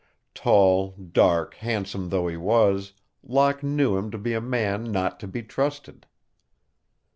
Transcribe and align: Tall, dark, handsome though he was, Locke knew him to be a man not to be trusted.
Tall, 0.33 0.93
dark, 0.93 1.53
handsome 1.53 2.09
though 2.09 2.27
he 2.27 2.35
was, 2.35 2.93
Locke 3.21 3.61
knew 3.61 3.97
him 3.97 4.09
to 4.09 4.17
be 4.17 4.33
a 4.33 4.41
man 4.41 4.91
not 4.91 5.19
to 5.19 5.27
be 5.27 5.43
trusted. 5.43 6.07